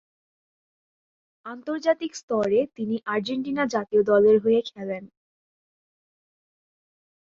আন্তর্জাতিক 1.45 2.11
স্তরে 2.15 2.59
তিনি 2.75 2.95
আর্জেন্টিনা 3.05 3.63
জাতীয় 3.73 4.01
দলের 4.03 4.37
হয়ে 4.43 4.61
খেলেন। 4.69 5.03